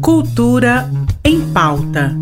Cultura 0.00 0.90
em 1.24 1.40
pauta. 1.52 2.16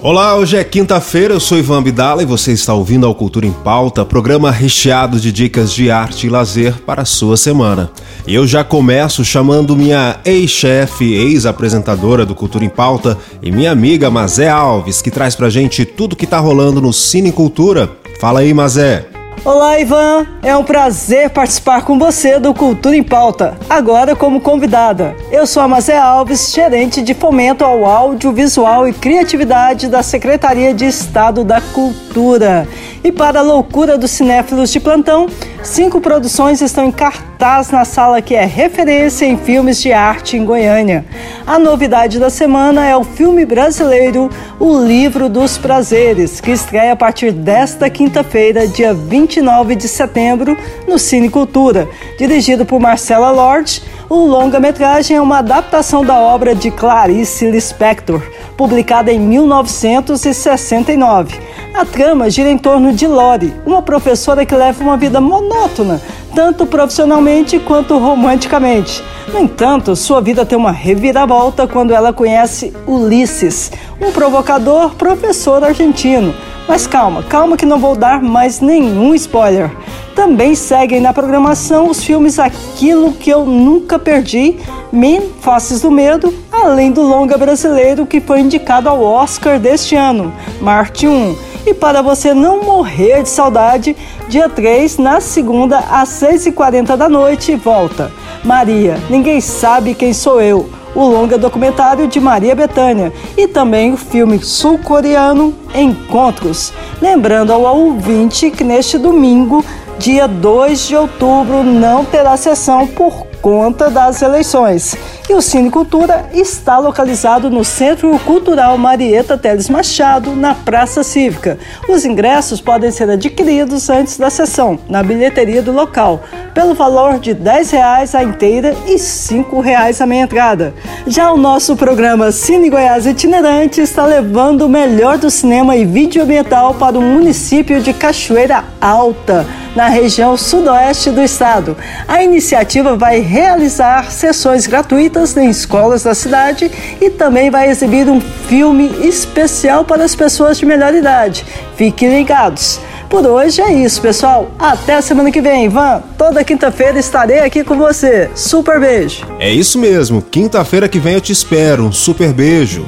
Olá, 0.00 0.36
hoje 0.36 0.58
é 0.58 0.62
quinta-feira, 0.62 1.32
eu 1.32 1.40
sou 1.40 1.58
Ivan 1.58 1.82
Bidala 1.82 2.22
e 2.22 2.26
você 2.26 2.52
está 2.52 2.74
ouvindo 2.74 3.06
ao 3.06 3.14
Cultura 3.14 3.46
em 3.46 3.52
Pauta, 3.52 4.04
programa 4.04 4.50
recheado 4.50 5.18
de 5.18 5.32
dicas 5.32 5.72
de 5.72 5.90
arte 5.90 6.26
e 6.26 6.30
lazer 6.30 6.74
para 6.82 7.00
a 7.02 7.06
sua 7.06 7.38
semana. 7.38 7.90
E 8.26 8.34
eu 8.34 8.46
já 8.46 8.62
começo 8.62 9.24
chamando 9.24 9.74
minha 9.74 10.20
ex-chefe, 10.24 11.14
ex-apresentadora 11.14 12.26
do 12.26 12.34
Cultura 12.34 12.66
em 12.66 12.68
Pauta 12.68 13.16
e 13.42 13.50
minha 13.50 13.72
amiga 13.72 14.10
Mazé 14.10 14.50
Alves, 14.50 15.00
que 15.00 15.10
traz 15.10 15.34
pra 15.34 15.48
gente 15.48 15.86
tudo 15.86 16.16
que 16.16 16.26
tá 16.26 16.38
rolando 16.38 16.82
no 16.82 16.92
Cine 16.92 17.32
Cultura. 17.32 17.90
Fala 18.20 18.40
aí, 18.40 18.52
Mazé! 18.52 19.13
Olá, 19.42 19.78
Ivan! 19.78 20.26
É 20.42 20.56
um 20.56 20.64
prazer 20.64 21.28
participar 21.30 21.82
com 21.84 21.98
você 21.98 22.38
do 22.38 22.54
Cultura 22.54 22.96
em 22.96 23.02
Pauta, 23.02 23.58
agora 23.68 24.14
como 24.14 24.40
convidada. 24.40 25.14
Eu 25.30 25.46
sou 25.46 25.62
a 25.62 25.68
Mazé 25.68 25.98
Alves, 25.98 26.52
gerente 26.52 27.02
de 27.02 27.12
fomento 27.12 27.64
ao 27.64 27.84
audiovisual 27.84 28.88
e 28.88 28.92
criatividade 28.92 29.88
da 29.88 30.02
Secretaria 30.02 30.72
de 30.72 30.86
Estado 30.86 31.44
da 31.44 31.60
Cultura. 31.60 32.66
E 33.02 33.12
para 33.12 33.40
a 33.40 33.42
loucura 33.42 33.98
dos 33.98 34.12
cinéfilos 34.12 34.70
de 34.70 34.80
plantão, 34.80 35.26
cinco 35.64 36.00
produções 36.00 36.60
estão 36.60 36.84
em 36.84 36.92
cartaz 36.92 37.70
na 37.70 37.84
sala 37.84 38.20
que 38.20 38.34
é 38.34 38.44
referência 38.44 39.24
em 39.24 39.36
filmes 39.36 39.80
de 39.80 39.92
arte 39.92 40.36
em 40.36 40.44
Goiânia. 40.44 41.04
A 41.46 41.58
novidade 41.58 42.18
da 42.18 42.30
semana 42.30 42.86
é 42.86 42.96
o 42.96 43.02
filme 43.02 43.44
brasileiro 43.46 44.30
O 44.60 44.78
Livro 44.78 45.28
dos 45.28 45.56
Prazeres, 45.56 46.40
que 46.40 46.50
estreia 46.50 46.92
a 46.92 46.96
partir 46.96 47.32
desta 47.32 47.88
quinta-feira, 47.88 48.68
dia 48.68 48.92
29 48.92 49.74
de 49.74 49.88
setembro, 49.88 50.56
no 50.86 50.98
Cine 50.98 51.28
Cultura. 51.28 51.88
Dirigido 52.18 52.64
por 52.64 52.78
Marcela 52.78 53.30
Lorde, 53.30 53.82
o 54.08 54.26
longa-metragem 54.26 55.16
é 55.16 55.20
uma 55.20 55.38
adaptação 55.38 56.04
da 56.04 56.18
obra 56.18 56.54
de 56.54 56.70
Clarice 56.70 57.50
Lispector, 57.50 58.22
publicada 58.56 59.12
em 59.12 59.18
1969. 59.18 61.40
A 61.72 61.84
trama 61.84 62.30
gira 62.30 62.48
em 62.50 62.58
torno 62.58 62.92
de 62.92 63.04
Lori, 63.06 63.54
uma 63.64 63.82
professora 63.82 64.46
que 64.46 64.54
leva 64.54 64.82
uma 64.82 64.96
vida 64.96 65.20
monótona, 65.20 66.00
tanto 66.34 66.66
profissionalmente 66.66 67.58
quanto 67.58 67.98
romanticamente. 67.98 69.02
No 69.32 69.40
entanto, 69.40 69.96
sua 69.96 70.20
vida 70.20 70.44
tem 70.44 70.58
uma 70.58 70.70
reviravolta 70.70 71.66
quando 71.66 71.94
ela 71.94 72.12
conhece 72.12 72.74
Ulisses, 72.86 73.72
um 74.00 74.12
provocador 74.12 74.94
professor 74.94 75.64
argentino. 75.64 76.34
Mas 76.68 76.86
calma, 76.86 77.22
calma 77.22 77.56
que 77.56 77.66
não 77.66 77.78
vou 77.78 77.96
dar 77.96 78.22
mais 78.22 78.60
nenhum 78.60 79.14
spoiler. 79.14 79.70
Também 80.14 80.54
seguem 80.54 81.00
na 81.00 81.12
programação 81.12 81.90
os 81.90 82.02
filmes 82.02 82.38
Aquilo 82.38 83.12
que 83.12 83.30
eu 83.30 83.44
nunca 83.44 83.98
perdi, 83.98 84.56
Men, 84.92 85.22
Faces 85.40 85.80
do 85.80 85.90
Medo, 85.90 86.32
além 86.52 86.92
do 86.92 87.02
longa 87.02 87.36
brasileiro 87.36 88.06
que 88.06 88.20
foi 88.20 88.40
indicado 88.40 88.88
ao 88.88 89.02
Oscar 89.02 89.58
deste 89.58 89.96
ano, 89.96 90.32
Marte 90.60 91.06
1 91.08 91.54
e 91.66 91.72
para 91.72 92.02
você 92.02 92.34
não 92.34 92.62
morrer 92.62 93.22
de 93.22 93.28
saudade, 93.28 93.96
dia 94.28 94.48
3, 94.48 94.98
na 94.98 95.20
segunda, 95.20 95.78
às 95.78 96.10
6h40 96.10 96.96
da 96.96 97.08
noite, 97.08 97.54
volta. 97.56 98.12
Maria, 98.44 98.98
ninguém 99.08 99.40
sabe 99.40 99.94
quem 99.94 100.12
sou 100.12 100.40
eu. 100.40 100.68
O 100.94 101.02
longa 101.08 101.36
documentário 101.36 102.06
de 102.06 102.20
Maria 102.20 102.54
Bethânia 102.54 103.12
e 103.36 103.48
também 103.48 103.92
o 103.92 103.96
filme 103.96 104.38
sul-coreano 104.38 105.52
Encontros. 105.74 106.72
Lembrando 107.02 107.52
ao 107.52 107.62
ouvinte 107.62 108.48
que 108.50 108.62
neste 108.62 108.96
domingo, 108.96 109.64
dia 109.98 110.26
2 110.26 110.88
de 110.88 110.96
outubro, 110.96 111.62
não 111.62 112.04
terá 112.04 112.36
sessão 112.36 112.86
por 112.86 113.26
conta 113.44 113.90
das 113.90 114.22
eleições. 114.22 114.96
E 115.28 115.34
o 115.34 115.42
Cine 115.42 115.70
Cultura 115.70 116.24
está 116.32 116.78
localizado 116.78 117.50
no 117.50 117.62
Centro 117.62 118.18
Cultural 118.20 118.78
Marieta 118.78 119.36
Teles 119.36 119.68
Machado, 119.68 120.34
na 120.34 120.54
Praça 120.54 121.02
Cívica. 121.02 121.58
Os 121.86 122.06
ingressos 122.06 122.62
podem 122.62 122.90
ser 122.90 123.10
adquiridos 123.10 123.90
antes 123.90 124.16
da 124.16 124.30
sessão, 124.30 124.78
na 124.88 125.02
bilheteria 125.02 125.60
do 125.60 125.72
local, 125.72 126.22
pelo 126.54 126.74
valor 126.74 127.18
de 127.18 127.32
R$ 127.32 127.36
10 127.36 127.74
a 128.14 128.22
inteira 128.22 128.74
e 128.86 128.92
R$ 128.92 128.98
5 128.98 129.62
a 130.00 130.06
meia 130.06 130.22
entrada. 130.22 130.72
Já 131.06 131.30
o 131.30 131.36
nosso 131.36 131.76
programa 131.76 132.32
Cine 132.32 132.70
Goiás 132.70 133.04
Itinerante 133.04 133.82
está 133.82 134.06
levando 134.06 134.62
o 134.62 134.70
melhor 134.70 135.18
do 135.18 135.30
cinema 135.30 135.76
e 135.76 135.84
vídeo 135.84 136.22
ambiental 136.22 136.74
para 136.74 136.98
o 136.98 137.02
município 137.02 137.82
de 137.82 137.92
Cachoeira 137.92 138.64
Alta 138.80 139.46
na 139.74 139.88
região 139.88 140.36
sudoeste 140.36 141.10
do 141.10 141.22
estado. 141.22 141.76
A 142.06 142.22
iniciativa 142.22 142.96
vai 142.96 143.20
realizar 143.20 144.10
sessões 144.10 144.66
gratuitas 144.66 145.36
em 145.36 145.48
escolas 145.50 146.02
da 146.02 146.14
cidade 146.14 146.70
e 147.00 147.10
também 147.10 147.50
vai 147.50 147.68
exibir 147.68 148.08
um 148.08 148.20
filme 148.20 148.90
especial 149.02 149.84
para 149.84 150.04
as 150.04 150.14
pessoas 150.14 150.58
de 150.58 150.66
melhor 150.66 150.94
idade. 150.94 151.44
Fiquem 151.76 152.16
ligados! 152.16 152.80
Por 153.14 153.24
hoje 153.24 153.62
é 153.62 153.72
isso, 153.72 154.02
pessoal. 154.02 154.50
Até 154.58 155.00
semana 155.00 155.30
que 155.30 155.40
vem, 155.40 155.66
Ivan. 155.66 156.02
Toda 156.18 156.42
quinta-feira 156.42 156.98
estarei 156.98 157.38
aqui 157.38 157.62
com 157.62 157.76
você. 157.76 158.28
Super 158.34 158.80
beijo. 158.80 159.24
É 159.38 159.48
isso 159.52 159.78
mesmo. 159.78 160.20
Quinta-feira 160.20 160.88
que 160.88 160.98
vem 160.98 161.14
eu 161.14 161.20
te 161.20 161.30
espero. 161.30 161.84
Um 161.84 161.92
super 161.92 162.32
beijo. 162.32 162.84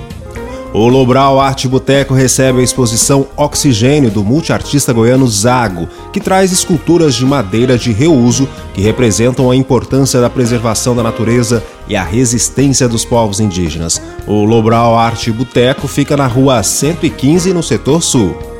O 0.72 0.88
Lobral 0.88 1.40
Arte 1.40 1.66
Boteco 1.66 2.12
recebe 2.12 2.60
a 2.60 2.62
exposição 2.62 3.26
Oxigênio 3.36 4.10
do 4.10 4.22
multiartista 4.22 4.92
goiano 4.92 5.26
Zago, 5.26 5.88
que 6.12 6.20
traz 6.20 6.52
esculturas 6.52 7.14
de 7.14 7.24
madeira 7.24 7.78
de 7.78 7.92
reuso 7.92 8.48
que 8.74 8.82
representam 8.82 9.50
a 9.50 9.56
importância 9.56 10.20
da 10.20 10.28
preservação 10.28 10.94
da 10.94 11.02
natureza 11.02 11.64
e 11.88 11.96
a 11.96 12.02
resistência 12.02 12.88
dos 12.88 13.04
povos 13.04 13.40
indígenas. 13.40 14.02
O 14.26 14.44
Lobral 14.44 14.98
Arte 14.98 15.32
Boteco 15.32 15.88
fica 15.88 16.16
na 16.16 16.26
rua 16.26 16.62
115, 16.62 17.52
no 17.52 17.62
setor 17.62 18.02
sul. 18.02 18.55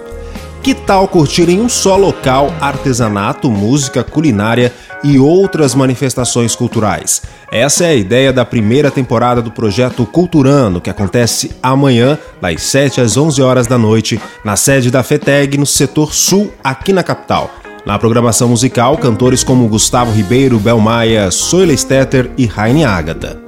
Que 0.66 0.74
tal 0.74 1.06
curtir 1.06 1.48
em 1.48 1.60
um 1.60 1.68
só 1.68 1.94
local 1.94 2.52
artesanato, 2.60 3.48
música, 3.48 4.02
culinária 4.02 4.72
e 5.04 5.16
outras 5.16 5.76
manifestações 5.76 6.56
culturais? 6.56 7.22
Essa 7.52 7.84
é 7.84 7.90
a 7.90 7.94
ideia 7.94 8.32
da 8.32 8.44
primeira 8.44 8.90
temporada 8.90 9.40
do 9.40 9.52
projeto 9.52 10.04
Culturano, 10.04 10.80
que 10.80 10.90
acontece 10.90 11.52
amanhã, 11.62 12.18
das 12.40 12.62
7 12.62 13.00
às 13.00 13.16
11 13.16 13.40
horas 13.42 13.68
da 13.68 13.78
noite, 13.78 14.20
na 14.44 14.56
sede 14.56 14.90
da 14.90 15.04
FETEG, 15.04 15.56
no 15.56 15.66
setor 15.66 16.12
sul, 16.12 16.52
aqui 16.64 16.92
na 16.92 17.04
capital. 17.04 17.48
Na 17.86 17.96
programação 17.96 18.48
musical, 18.48 18.98
cantores 18.98 19.44
como 19.44 19.68
Gustavo 19.68 20.10
Ribeiro, 20.10 20.58
Bel 20.58 20.80
Maia, 20.80 21.30
Soile 21.30 21.78
Stetter 21.78 22.28
e 22.36 22.44
Raine 22.44 22.84
Ágata. 22.84 23.46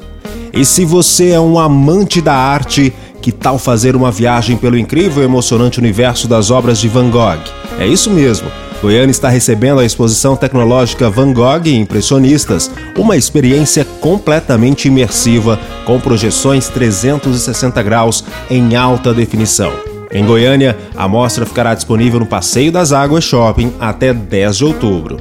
E 0.52 0.64
se 0.64 0.84
você 0.84 1.30
é 1.30 1.40
um 1.40 1.58
amante 1.58 2.20
da 2.20 2.34
arte, 2.34 2.92
que 3.28 3.32
tal 3.32 3.58
fazer 3.58 3.94
uma 3.94 4.10
viagem 4.10 4.56
pelo 4.56 4.78
incrível 4.78 5.22
e 5.22 5.26
emocionante 5.26 5.78
universo 5.78 6.26
das 6.26 6.50
obras 6.50 6.78
de 6.78 6.88
Van 6.88 7.10
Gogh? 7.10 7.38
É 7.78 7.86
isso 7.86 8.10
mesmo. 8.10 8.48
Goiânia 8.80 9.10
está 9.10 9.28
recebendo 9.28 9.80
a 9.80 9.84
exposição 9.84 10.34
tecnológica 10.34 11.10
Van 11.10 11.34
Gogh 11.34 11.66
Impressionistas, 11.66 12.70
uma 12.96 13.18
experiência 13.18 13.84
completamente 14.00 14.88
imersiva 14.88 15.60
com 15.84 16.00
projeções 16.00 16.68
360 16.68 17.82
graus 17.82 18.24
em 18.48 18.74
alta 18.76 19.12
definição. 19.12 19.72
Em 20.10 20.24
Goiânia, 20.24 20.74
a 20.96 21.06
mostra 21.06 21.44
ficará 21.44 21.74
disponível 21.74 22.20
no 22.20 22.26
Passeio 22.26 22.72
das 22.72 22.94
Águas 22.94 23.24
Shopping 23.24 23.74
até 23.78 24.14
10 24.14 24.56
de 24.56 24.64
outubro. 24.64 25.18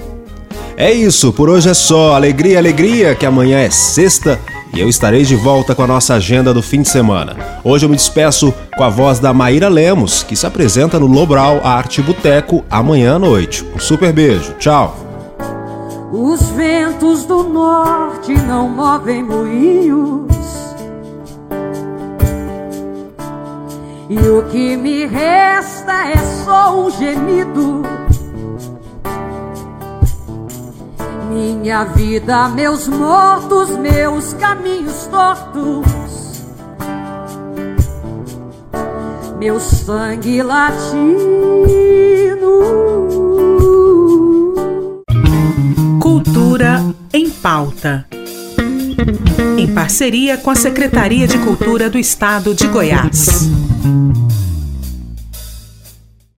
É 0.78 0.94
isso, 0.94 1.34
por 1.34 1.50
hoje 1.50 1.68
é 1.68 1.74
só. 1.74 2.16
Alegria, 2.16 2.58
alegria, 2.58 3.16
que 3.16 3.26
amanhã 3.26 3.58
é 3.58 3.70
sexta 3.70 4.40
e 4.74 4.80
eu 4.80 4.90
estarei 4.90 5.24
de 5.24 5.36
volta 5.36 5.74
com 5.74 5.84
a 5.84 5.88
nossa 5.88 6.16
agenda 6.16 6.54
do 6.54 6.62
fim 6.62 6.82
de 6.82 6.90
semana. 6.90 7.36
Hoje 7.64 7.86
eu 7.86 7.90
me 7.90 7.96
despeço 7.96 8.54
com 8.76 8.84
a 8.84 8.90
voz 8.90 9.20
da 9.20 9.34
Maíra 9.34 9.70
Lemos, 9.70 10.24
que 10.24 10.36
se 10.36 10.46
apresenta 10.46 11.00
no 11.00 11.08
Lobral 11.08 11.62
Arte 11.64 12.02
Boteco 12.02 12.64
amanhã 12.70 13.16
à 13.16 13.20
noite. 13.20 13.66
Um 13.76 13.80
super 13.80 14.14
beijo, 14.14 14.54
tchau! 14.60 14.96
Os 16.12 16.42
ventos 16.52 17.26
do 17.26 17.44
norte 17.44 18.34
não 18.34 18.70
movem 18.70 19.24
moinhos. 19.24 20.28
E 24.10 24.18
o 24.18 24.44
que 24.44 24.78
me 24.78 25.06
resta 25.06 26.12
é 26.12 26.18
só 26.46 26.80
um 26.80 26.90
gemido 26.90 27.97
Minha 31.30 31.84
vida, 31.84 32.48
meus 32.50 32.88
mortos, 32.88 33.70
meus 33.78 34.34
caminhos 34.34 35.08
tortos, 35.08 36.46
meu 39.38 39.60
sangue 39.60 40.42
latino. 40.42 40.98
Cultura 46.02 46.82
em 47.14 47.30
pauta. 47.30 48.06
Em 49.58 49.74
parceria 49.74 50.38
com 50.38 50.50
a 50.50 50.56
Secretaria 50.56 51.28
de 51.28 51.38
Cultura 51.40 51.90
do 51.90 51.98
Estado 51.98 52.56
de 52.56 52.68
Goiás. 52.68 53.50